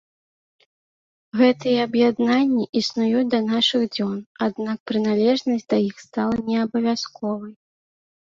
[1.39, 7.53] Гэтыя аб'яднанні існуюць да нашых дзён, аднак прыналежнасць да іх стала не абавязковай.